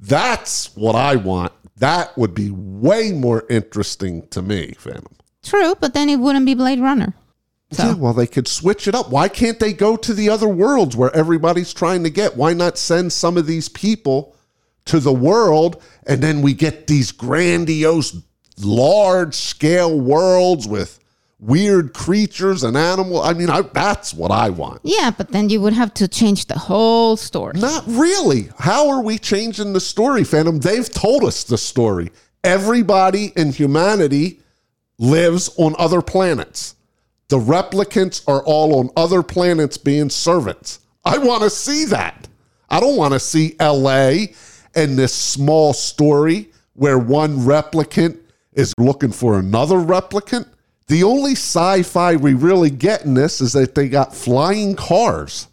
[0.00, 1.52] That's what I want.
[1.78, 5.14] That would be way more interesting to me, Phantom.
[5.42, 7.14] true, but then it wouldn't be Blade Runner.
[7.70, 9.10] Yeah, well, they could switch it up.
[9.10, 12.36] Why can't they go to the other worlds where everybody's trying to get?
[12.36, 14.36] Why not send some of these people
[14.84, 18.16] to the world and then we get these grandiose,
[18.62, 21.00] large scale worlds with
[21.40, 23.26] weird creatures and animals?
[23.26, 24.82] I mean, I, that's what I want.
[24.84, 27.58] Yeah, but then you would have to change the whole story.
[27.58, 28.48] Not really.
[28.58, 30.60] How are we changing the story, Phantom?
[30.60, 32.12] They've told us the story.
[32.44, 34.38] Everybody in humanity
[34.98, 36.75] lives on other planets.
[37.28, 40.80] The replicants are all on other planets being servants.
[41.04, 42.28] I want to see that.
[42.68, 44.26] I don't want to see LA
[44.74, 48.18] and this small story where one replicant
[48.52, 50.48] is looking for another replicant.
[50.88, 55.48] The only sci fi we really get in this is that they got flying cars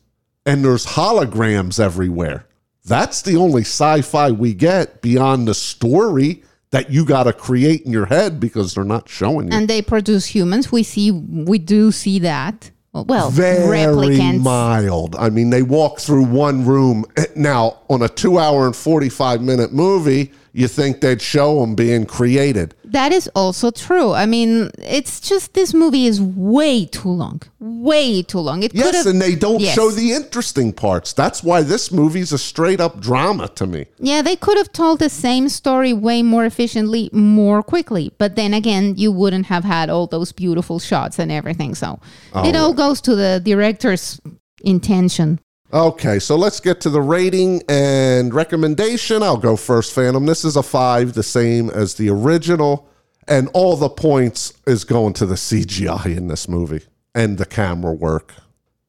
[0.45, 2.45] and there's holograms everywhere.
[2.85, 7.83] That's the only sci fi we get beyond the story that you got to create
[7.83, 9.55] in your head because they're not showing you.
[9.55, 10.71] And they produce humans.
[10.71, 12.71] We see, we do see that.
[12.93, 14.41] Well, Very replicants.
[14.41, 15.15] mild.
[15.15, 17.05] I mean, they walk through one room.
[17.35, 22.05] Now, on a two hour and 45 minute movie, you think they'd show them being
[22.05, 22.75] created.
[22.85, 24.11] That is also true.
[24.13, 27.41] I mean, it's just this movie is way too long.
[27.59, 28.61] Way too long.
[28.61, 29.73] It Yes, and they don't Yes.
[29.73, 31.11] show the interesting parts.
[31.11, 33.87] That's why this movie's a straight up drama to me.
[33.99, 38.11] Yeah, they could have told the same story way more efficiently, more quickly.
[38.19, 41.73] But then again, you wouldn't have had all those beautiful shots and everything.
[41.73, 41.99] So
[42.33, 44.21] Oh, it all goes to the director's
[44.63, 45.39] intention.
[45.73, 49.23] Okay, so let's get to the rating and recommendation.
[49.23, 50.23] I'll go first, Phantom.
[50.27, 52.87] This is a five, the same as the original.
[53.27, 56.83] And all the points is going to the CGI in this movie
[57.15, 58.35] and the camera work.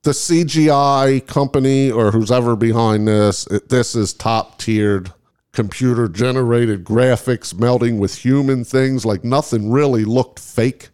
[0.02, 5.10] The CGI company or who's ever behind this, it, this is top tiered
[5.52, 9.06] computer generated graphics melding with human things.
[9.06, 10.90] Like nothing really looked fake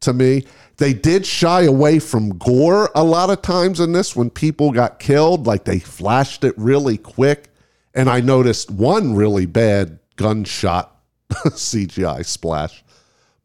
[0.00, 0.44] to me.
[0.78, 4.98] They did shy away from gore a lot of times in this when people got
[4.98, 5.46] killed.
[5.46, 7.48] Like they flashed it really quick.
[7.94, 10.94] And I noticed one really bad gunshot
[11.30, 12.84] CGI splash.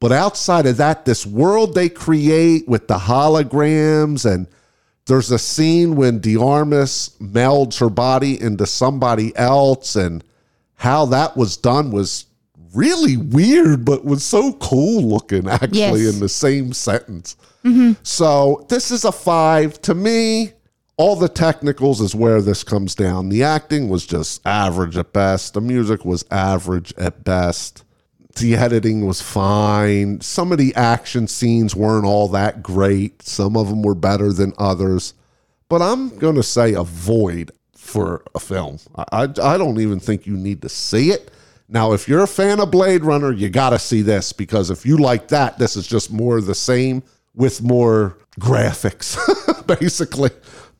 [0.02, 4.48] But outside of that, this world they create with the holograms and
[5.06, 10.24] There's a scene when de Armas melds her body into somebody else, and
[10.76, 12.26] how that was done was
[12.74, 16.14] really weird, but was so cool looking actually Yes.
[16.14, 17.36] in the same sentence.
[18.04, 19.80] So this is a five.
[19.84, 20.54] To me,
[20.98, 23.30] all the technicals is where this comes down.
[23.30, 25.54] The acting was just average at best.
[25.54, 27.84] The music was average at best.
[28.40, 30.22] The editing was fine.
[30.22, 33.22] Some of the action scenes weren't all that great.
[33.24, 35.14] Some of them were better than others.
[35.70, 38.80] But I'm going to say a void for a film.
[38.96, 41.30] I, I, I don't even think you need to see it.
[41.74, 44.86] Now, if you're a fan of Blade Runner, you got to see this because if
[44.86, 47.02] you like that, this is just more of the same
[47.34, 49.18] with more graphics,
[49.80, 50.32] basically.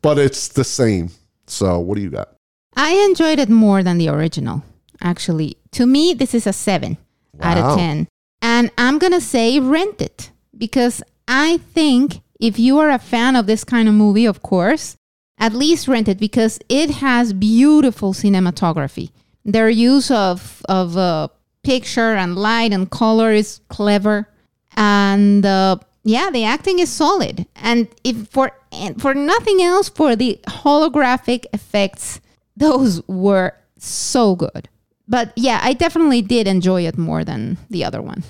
[0.02, 1.12] But it's the same.
[1.48, 2.36] So, what do you got?
[2.76, 4.64] I enjoyed it more than the original,
[5.02, 5.56] actually.
[5.72, 6.98] To me, this is a seven
[7.40, 8.10] out of 10.
[8.42, 13.38] And I'm going to say rent it because I think if you are a fan
[13.38, 14.98] of this kind of movie, of course,
[15.38, 19.12] at least rent it because it has beautiful cinematography.
[19.46, 21.30] Their use of, of uh,
[21.64, 24.28] picture and light and color is clever.
[24.76, 27.46] And uh, yeah, the acting is solid.
[27.56, 28.52] And if for
[29.00, 32.22] for nothing else, for the holographic effects,
[32.56, 34.70] those were so good.
[35.08, 38.24] But yeah, I definitely did enjoy it more than the other one.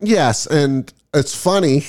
[0.00, 1.76] Yes, and it's funny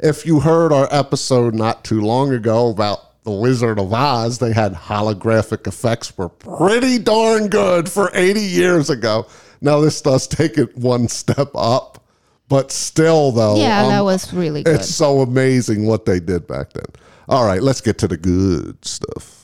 [0.00, 4.52] if you heard our episode not too long ago about the Wizard of Oz, they
[4.54, 9.26] had holographic effects were pretty darn good for 80 years ago.
[9.60, 12.02] Now this does take it one step up,
[12.48, 14.76] but still though, Yeah, um, that was really good.
[14.76, 16.86] it's so amazing what they did back then.
[17.28, 19.34] All right, let's get to the good stuff.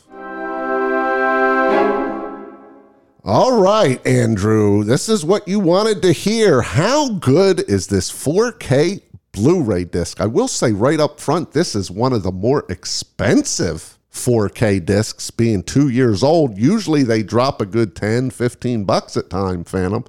[3.27, 6.63] All right, Andrew, this is what you wanted to hear.
[6.63, 9.01] How good is this 4K
[9.35, 10.21] Blu ray disc?
[10.21, 15.31] I will say right up front, this is one of the more expensive 4K discs,
[15.31, 16.57] being two years old.
[16.57, 20.05] Usually they drop a good 10, 15 bucks at time, Phantom.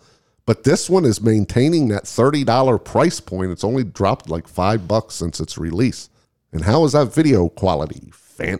[0.45, 3.51] But this one is maintaining that $30 price point.
[3.51, 6.09] It's only dropped like five bucks since its release.
[6.51, 8.11] And how is that video quality?
[8.13, 8.59] Fan-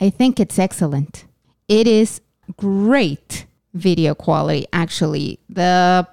[0.00, 1.24] I think it's excellent.
[1.66, 2.20] It is
[2.56, 5.40] great video quality, actually.
[5.48, 6.06] The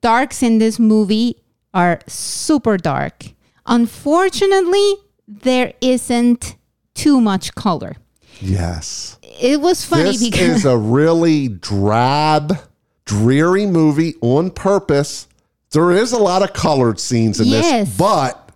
[0.00, 1.40] darks in this movie
[1.72, 3.33] are super dark.
[3.66, 4.94] Unfortunately,
[5.28, 6.56] there isn't
[6.94, 7.96] too much color.
[8.40, 9.18] yes.
[9.40, 12.56] It was funny This because is a really drab,
[13.04, 15.26] dreary movie on purpose.
[15.72, 17.88] There is a lot of colored scenes in Yes.
[17.88, 18.50] this, but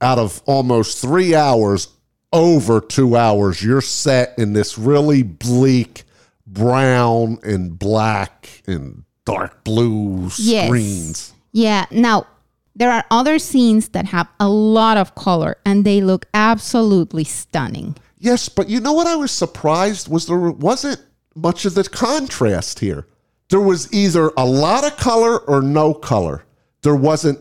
[0.00, 1.86] out of almost three hours,
[2.32, 6.02] over two hours, you're set in this really bleak
[6.46, 10.66] brown and black and dark blue Yes.
[10.66, 11.32] screens.
[11.52, 11.86] Yeah.
[11.92, 12.26] Now,
[12.76, 17.96] there are other scenes that have a lot of color and they look absolutely stunning.
[18.18, 21.00] Yes, but you know what I was surprised was there wasn't
[21.36, 23.06] much of the contrast here.
[23.50, 26.44] There was either a lot of color or no color.
[26.82, 27.38] There wasn't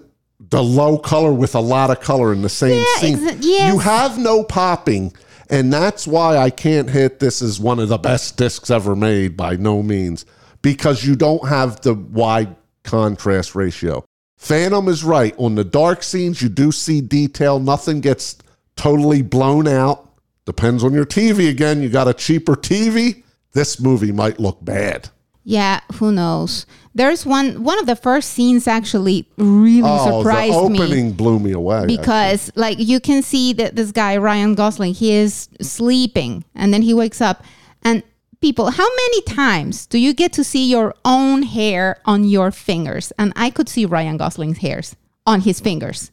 [0.50, 3.18] the low color with a lot of color in the same Yeah, scene.
[3.18, 3.74] exa- yes.
[3.74, 5.14] You have no popping,
[5.50, 9.38] and that's why I can't hit this as one of the best discs ever made
[9.38, 10.26] by no means
[10.62, 14.04] because you don't have the wide contrast ratio.
[14.44, 15.34] Phantom is right.
[15.38, 17.60] On the dark scenes, you do see detail.
[17.60, 18.38] Nothing gets
[18.76, 20.10] totally blown out.
[20.46, 21.82] Depends on your TV again.
[21.82, 23.24] You got a cheaper TV.
[23.54, 25.10] This movie might look bad.
[25.46, 26.66] Yeah, who knows?
[26.94, 30.80] There's one one of the first scenes actually really Oh, surprised the me.
[30.82, 31.86] opening blew me away.
[31.86, 36.82] because like you can see that this guy Ryan Gosling he is sleeping and then
[36.82, 37.44] he wakes up
[37.82, 38.04] and
[38.44, 43.14] people how many times do you get to see your own hair on your fingers?
[43.18, 46.12] And I could see Ryan Gosling's hairs on his fingers.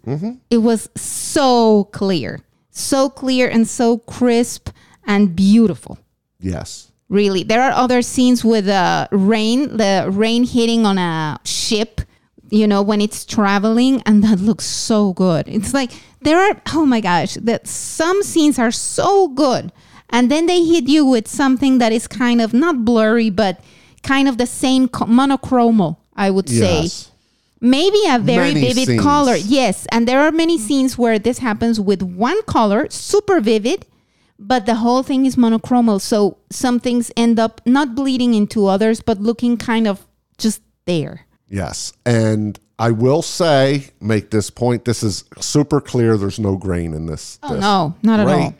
[0.48, 2.32] It was so clear
[2.70, 4.70] so clear and so crisp
[5.04, 5.98] and beautiful.
[6.40, 6.92] Yes.
[7.08, 7.42] really.
[7.42, 12.00] There are other scenes with uh, rain the rain hitting on a ship
[12.50, 15.44] you know when it's traveling and that looks so good.
[15.48, 15.90] It's like
[16.22, 19.72] there are oh my gosh that some scenes are so good
[20.10, 23.60] and then they hit you with something that is kind of not blurry but
[24.02, 27.10] kind of the same co- monochromal i would say Yes.
[27.60, 29.02] maybe a very Many vivid scenes.
[29.02, 33.86] color yes and there are many scenes where this happens with one color super vivid
[34.38, 39.00] but the whole thing is monochromal so some things end up not bleeding into others
[39.02, 40.06] but looking kind of
[40.38, 41.92] just there Yes.
[42.06, 44.84] And I will say, make this point.
[44.84, 46.16] This is super clear.
[46.16, 47.40] There's no grain in this.
[47.42, 47.60] oh disc.
[47.60, 48.54] no not at all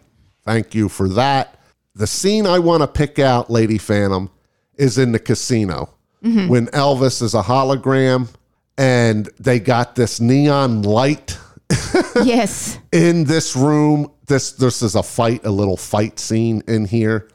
[0.44, 1.58] Thank you for that.
[1.94, 4.30] The scene I want to pick out, Lady Phantom,
[4.76, 5.90] is in the casino
[6.22, 6.48] Mm-hmm.
[6.48, 8.28] when Elvis is a hologram
[8.76, 11.38] and they got this neon light
[12.22, 12.78] yes.
[12.92, 17.30] in this room this this is a fight a little fight scene in here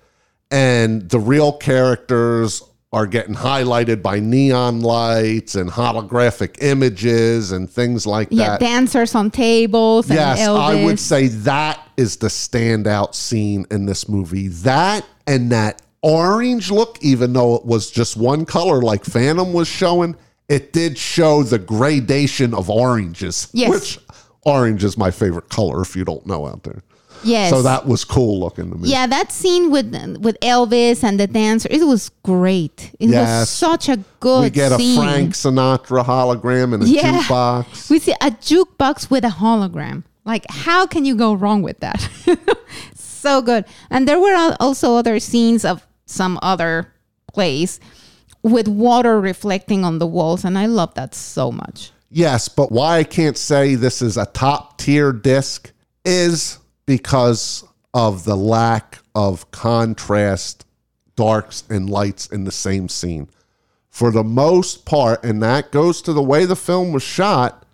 [0.51, 8.05] and the real characters are getting highlighted by neon lights and holographic images and things
[8.07, 8.61] like Yeah, that.
[8.61, 13.85] Yeah, dancers on tables and yes i would say that is the standout scene in
[13.85, 14.49] this movie.
[14.49, 19.67] That and that orange look even though it was just one color like phantom was
[19.67, 20.15] showing
[20.47, 23.69] it did show the gradation of oranges Yes.
[23.71, 23.99] which
[24.43, 26.83] orange is my favorite color if you don't know out there
[27.25, 27.49] yes.
[27.49, 28.89] so that was cool looking to me.
[28.89, 29.87] yeah, that scene with
[30.21, 32.91] with Elvis and the dancer, it was great.
[32.99, 34.97] It was such a good we get a scene.
[34.97, 37.21] Frank Sinatra hologram in a Yeah.
[37.21, 37.89] jukebox.
[37.91, 40.03] We see a jukebox with a hologram.
[40.25, 41.99] Like, how can you go wrong with that?
[42.95, 43.65] so good.
[43.89, 46.91] And there were also other scenes of some other
[47.33, 47.79] place
[48.41, 51.91] with water reflecting on the walls, and I love that so much.
[52.11, 55.71] Yes, but why I can't say this is a top tier disc
[56.05, 57.63] is because
[57.93, 60.65] of the lack of contrast,
[61.15, 63.29] darks and lights in the same scene.
[63.89, 67.65] For the most part, and that goes to the way the film was shot.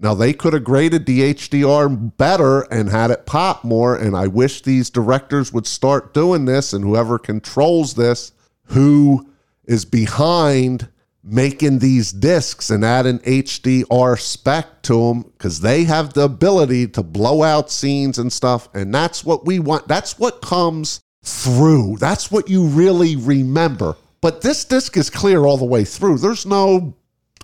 [0.00, 3.94] Now they could have graded the HDR better and had it pop more.
[3.94, 6.72] And I wish these directors would start doing this.
[6.72, 8.32] And whoever controls this,
[8.64, 9.28] who
[9.64, 10.88] is behind
[11.30, 17.02] making these discs and adding HDR spec to them, because they have the ability to
[17.02, 18.68] blow out scenes and stuff.
[18.74, 19.88] And that's what we want.
[19.88, 21.96] That's what comes through.
[21.98, 23.96] That's what you really remember.
[24.20, 26.18] But this disc is clear all the way through.
[26.18, 26.96] There's no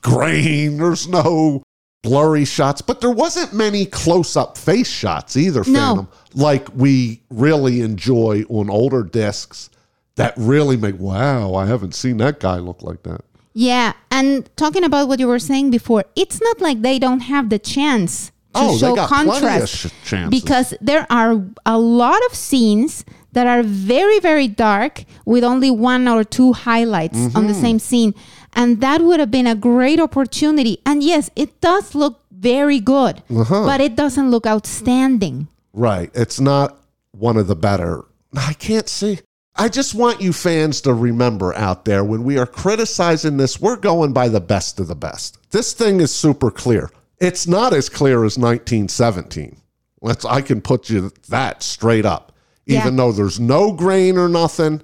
[0.02, 1.62] grain, there's no
[2.02, 5.72] blurry shots, but there wasn't many close up face shots either, No.
[5.72, 9.70] Phantom, like we really enjoy on older discs
[10.16, 13.22] that really make, wow, I haven't seen that guy look like that.
[13.54, 17.50] Yeah, and talking about what you were saying before, it's not like they don't have
[17.50, 21.78] the chance to Oh, they show got plenty of contrast sh- because there are a
[21.78, 27.30] lot of scenes that are very very dark with only one or two highlights on
[27.30, 27.46] Mm-hmm.
[27.48, 28.14] the same scene
[28.54, 33.22] and that would have been a great opportunity and yes it does look very good
[33.28, 33.64] Uh-huh.
[33.66, 36.10] but it doesn't look outstanding Right.
[36.14, 36.78] It's not
[37.10, 38.04] one of the better.
[38.36, 39.18] I can't see.
[39.56, 43.76] I just want you fans to remember out there when we are criticizing this, we're
[43.76, 45.38] going by the best of the best.
[45.52, 46.90] This thing is super clear.
[47.20, 49.56] It's not as clear as 1917.
[50.02, 52.32] Let's I can put you that straight up.
[52.66, 52.96] Even Yeah.
[52.96, 54.82] though there's no grain or nothing,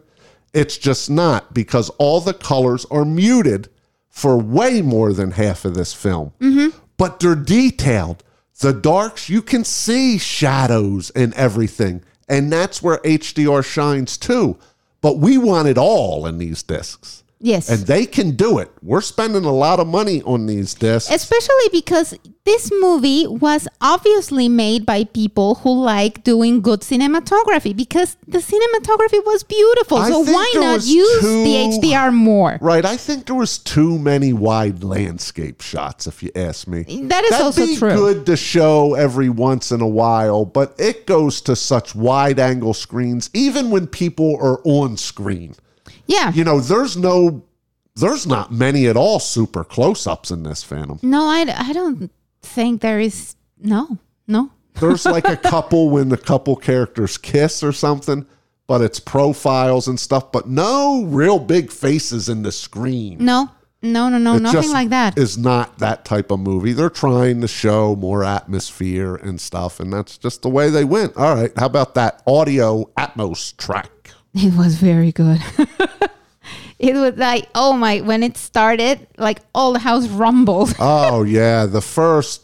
[0.55, 3.69] it's just not because all the colors are muted
[4.09, 6.33] for way more than half of this film.
[6.41, 6.77] Mm-hmm.
[6.97, 8.23] But they're detailed.
[8.61, 12.03] The darks, you can see shadows and everything.
[12.31, 14.57] And that's where HDR shines too.
[15.01, 17.25] But we want it all in these discs.
[17.41, 18.71] Yes And they can do it.
[18.83, 21.11] We're spending a lot of money on these discs.
[21.11, 22.15] especially because
[22.45, 29.25] this movie was obviously made by people who like doing good cinematography because the cinematography
[29.25, 32.85] was beautiful I so why not use too- the hdr more Right.
[32.85, 36.83] I think there was too many wide landscape shots, if you ask me.
[37.09, 37.91] That is That'd also be true.
[37.95, 42.75] good to show every once in a while, but it goes to such wide angle
[42.75, 45.55] screens, even when people are on screen.
[46.11, 47.45] Yeah You know, there's no,
[47.97, 50.99] there's not many at all super close ups in this Phantom.
[51.03, 52.11] no I, I don't
[52.43, 54.51] think there is no no
[54.81, 58.27] There's like a couple when the couple characters kiss or something,
[58.67, 63.19] but it's profiles and stuff, but no real big faces in the screen.
[63.19, 63.51] no
[63.83, 66.73] no no no It nothing like that Is not that type of movie.
[66.75, 71.17] They're trying to show more atmosphere and stuff, and that's just the way they went.
[71.17, 73.91] All right, how about that audio Atmos track?
[74.35, 75.41] it was very good
[76.81, 81.67] it was like oh my when it started like all the house rumbled Oh yeah,
[81.67, 82.43] the first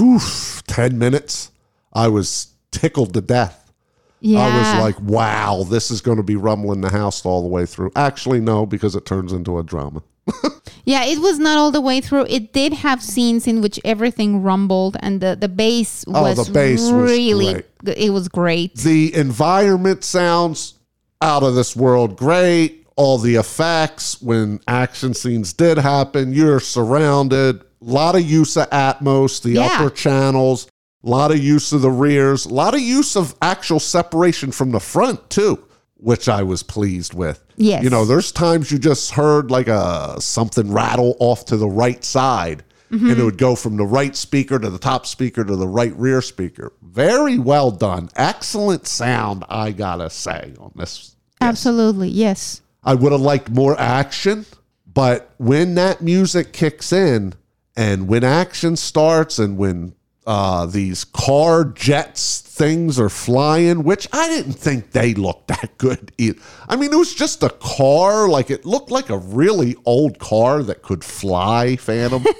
[0.00, 1.50] oof, ten minutes,
[1.92, 3.72] I was tickled to death.
[4.20, 7.48] yeah I was like, wow, this is going to be rumbling the house all the
[7.48, 7.90] way through.
[7.96, 10.02] Actually, no, because it turns into a drama.
[10.88, 12.26] Yeah, it was not all the way through.
[12.28, 16.52] It did have scenes in which everything rumbled, and the the bass Oh, was the
[16.52, 17.98] bass was really great.
[17.98, 18.76] it was great.
[18.76, 20.74] The environment sounds
[21.20, 22.85] out of this world great.
[22.96, 27.60] All the effects when action scenes did happen, you're surrounded.
[27.60, 29.66] A lot of use of Atmos, the Yeah.
[29.66, 30.66] upper channels,
[31.04, 34.70] a lot of use of the rears, a lot of use of actual separation from
[34.72, 35.58] the front too,
[35.98, 37.44] which I was pleased with.
[37.56, 37.84] Yes.
[37.84, 42.02] You know, there's times you just heard like a something rattle off to the right
[42.04, 42.64] side.
[42.90, 43.10] Mm-hmm.
[43.10, 45.94] And it would go from the right speaker to the top speaker to the right
[45.98, 46.72] rear speaker.
[46.82, 48.08] Very well done.
[48.14, 51.16] Excellent sound, I gotta say, on this.
[51.40, 52.60] Absolutely, yes.
[52.86, 54.46] I would have liked more action,
[54.86, 57.34] but when that music kicks in
[57.76, 59.94] and when action starts and when
[60.26, 66.12] uh, these car jets things are flying, which I didn't think they looked that good.
[66.16, 66.40] Either.
[66.68, 70.62] I mean, it was just a car, like it looked like a really old car
[70.62, 72.24] that could fly, Phantom.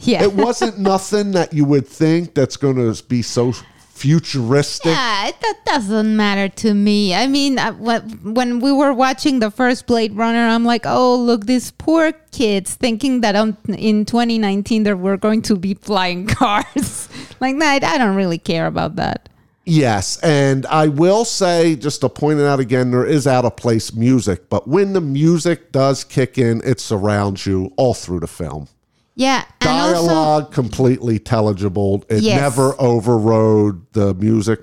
[0.00, 0.22] Yeah.
[0.22, 3.54] it wasn't nothing that you would think that's going to be so
[3.94, 4.86] futuristic.
[4.86, 7.14] Yeah, that doesn't matter to me.
[7.14, 11.70] I mean, when we were watching the first Blade Runner, I'm like, oh, look, these
[11.70, 13.36] poor kids thinking that
[13.68, 17.08] in 2019 there were going to be flying cars.
[17.40, 19.28] like, nah, I don't really care about that.
[19.66, 23.56] Yes, and I will say, just to point it out again, there is out of
[23.56, 28.26] place music, but when the music does kick in, it surrounds you all through the
[28.26, 28.68] film.
[29.16, 32.04] Yeah, and also, Dialogue completely intelligible.
[32.08, 32.40] It Yes.
[32.40, 34.60] never overrode the music,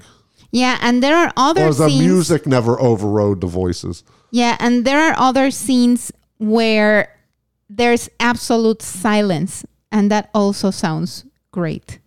[0.52, 2.02] yeah, and there are other or the scenes.
[2.02, 4.04] music never overrode the voices.
[4.32, 7.10] Yeah, and there are other scenes where
[7.70, 12.00] there's absolute silence, and that also sounds great.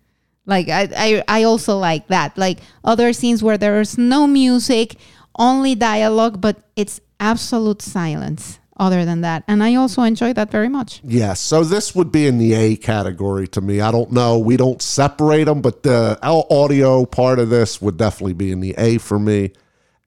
[0.45, 2.37] Like I, I, I also like that.
[2.37, 4.95] Like other scenes where there's no music,
[5.39, 8.59] only dialogue, but it's absolute silence.
[8.77, 10.99] Other than that, and I also enjoy that very much.
[11.03, 13.79] Yes, so this would be in the A category to me.
[13.79, 14.37] I don't know.
[14.37, 18.59] We don't separate them, but the au- audio part of this would definitely be in
[18.59, 19.53] the A for me.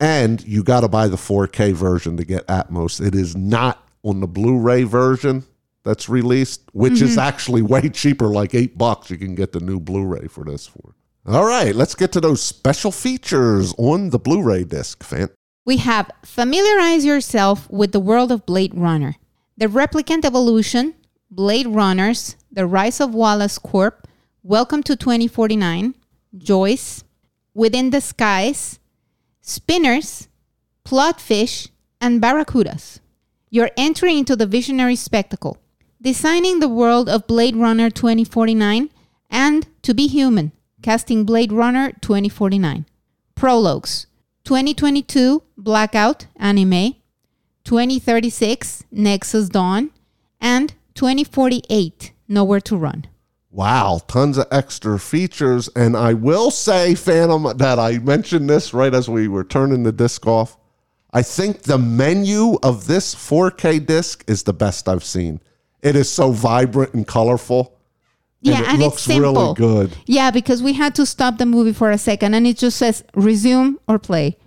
[0.00, 3.04] And you got to buy the 4K version to get Atmos.
[3.04, 5.44] It is not on the Blu-ray version
[5.82, 7.20] that's released, which is mm-hmm.
[7.20, 9.10] actually way cheaper, like eight bucks.
[9.10, 10.94] You can get the new Blu-ray for this for.
[11.26, 15.30] All right, let's get to those special features on the Blu-ray disc, Fant.
[15.68, 19.16] We have familiarize yourself with the world of Blade Runner,
[19.54, 20.94] the replicant evolution,
[21.30, 24.08] Blade Runners, the rise of Wallace Corp,
[24.42, 25.94] Welcome to 2049,
[26.38, 27.04] Joyce,
[27.52, 28.78] Within the Skies,
[29.42, 30.28] Spinners,
[30.86, 31.68] Plotfish,
[32.00, 33.00] and Barracudas.
[33.50, 35.58] Your entry into the visionary spectacle,
[36.00, 38.88] designing the world of Blade Runner 2049,
[39.28, 42.86] and To Be Human, casting Blade Runner 2049.
[43.34, 44.06] Prologues
[44.44, 46.94] 2022 Blackout Anime,
[47.64, 49.90] 2036 Nexus Dawn,
[50.40, 53.06] and 2048 Nowhere to Run.
[53.50, 55.68] Wow, tons of extra features.
[55.76, 59.92] And I will say, Phantom, that I mentioned this right as we were turning the
[59.92, 60.56] disc off.
[61.12, 65.38] I think the menu of this 4K disc is the best I've seen.
[65.82, 67.78] It is so vibrant and colorful.
[68.40, 69.34] Yeah, and it and looks it's simple.
[69.34, 69.98] really good.
[70.06, 73.04] Yeah, because we had to stop the movie for a second and it just says
[73.14, 74.38] resume or play.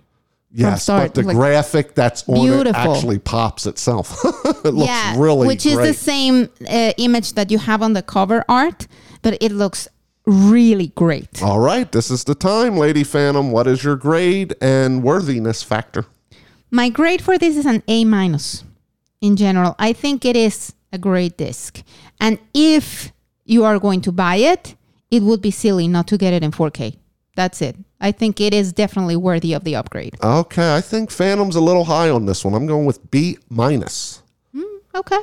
[0.54, 2.94] Yes, but the like- graphic that's on it Beautiful.
[2.94, 4.22] actually pops itself.
[4.64, 5.72] it looks yeah, really which great.
[5.72, 8.86] is the same uh, image that you have on the cover art,
[9.22, 9.88] but it looks
[10.26, 11.42] really great.
[11.42, 13.50] All right, this is the time, Lady Phantom.
[13.50, 16.04] What is your grade and worthiness factor?
[16.70, 18.64] My grade for this is an A minus
[19.20, 19.74] in general.
[19.78, 21.82] I think it is a great disc.
[22.20, 23.12] And if
[23.44, 24.74] you are going to buy it,
[25.10, 26.96] it would be silly not to get it in 4K.
[27.36, 27.76] That's it.
[28.02, 30.16] I think it is definitely worthy of the upgrade.
[30.22, 32.52] Okay, I think Phantom's a little high on this one.
[32.52, 34.22] I'm going with B minus.
[34.52, 35.20] Hmm, okay.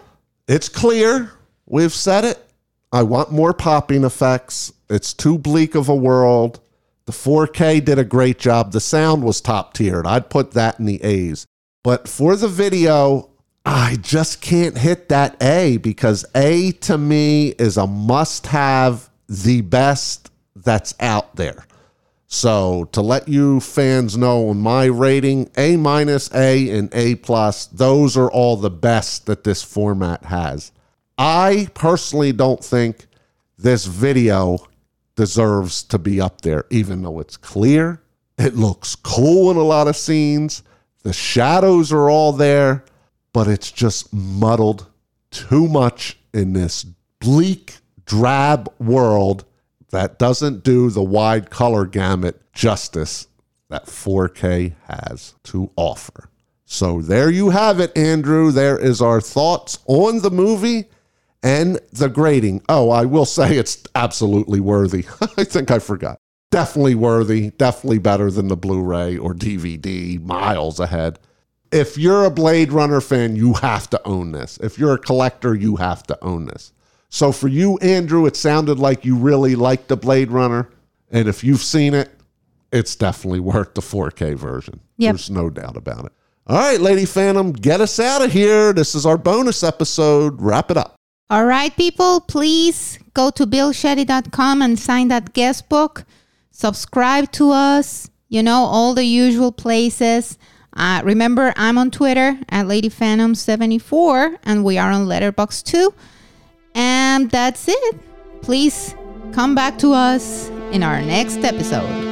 [0.47, 1.33] It's clear.
[1.65, 2.43] We've said it.
[2.91, 4.71] I want more popping effects.
[4.89, 6.61] It's too bleak of a world.
[7.05, 8.71] The 4K did a great job.
[8.71, 10.07] The sound was top tiered.
[10.07, 11.45] I'd put that in the A's.
[11.83, 13.29] But for the video,
[13.65, 19.61] I just can't hit that A because A to me is a must have, the
[19.61, 21.65] best that's out there.
[22.31, 27.65] So to let you fans know on my rating, A minus, A, and A plus,
[27.65, 30.71] those are all the best that this format has.
[31.17, 33.07] I personally don't think
[33.57, 34.59] this video
[35.15, 38.03] deserves to be up there, even though it's clear.
[38.37, 40.61] It looks cool in a lot of scenes.
[41.01, 42.85] The shadows are all there,
[43.33, 44.85] but it's just muddled
[45.31, 46.83] too much in this
[47.19, 49.45] bleak, drab world
[49.91, 53.27] that doesn't do the wide color gamut justice
[53.69, 56.29] that 4K has to offer.
[56.65, 58.51] So there you have it, Andrew.
[58.51, 60.85] There is our thoughts on the movie
[61.41, 62.63] and the grading.
[62.69, 65.05] Oh, I will say it's absolutely worthy.
[65.37, 66.19] I think I forgot.
[66.51, 67.51] Definitely worthy.
[67.51, 71.19] Definitely better than the Blu ray or DVD, miles ahead.
[71.71, 74.57] If you're a Blade Runner fan, you have to own this.
[74.57, 76.71] If you're a collector, you have to own this.
[77.09, 80.69] So for you, Andrew, it sounded like you really liked the Blade Runner.
[81.11, 82.11] And if you've seen it,
[82.71, 84.79] it's definitely worth the 4K version.
[84.97, 85.13] Yep.
[85.13, 86.11] There's no doubt about it.
[86.45, 88.73] All right, Lady Phantom, get us out of here.
[88.73, 90.41] This is our bonus episode.
[90.41, 90.95] Wrap it up.
[91.31, 96.05] All right, people, please go to billshetty.com and sign that guest book.
[96.49, 100.39] Subscribe to us, you know, all the usual places.
[100.75, 105.93] Uh, remember, I'm on Twitter at LadyPhantom74, and we are on Letterboxd too.
[107.19, 107.95] And that's it.
[108.41, 108.95] Please
[109.33, 112.08] Come back to us in our next episode.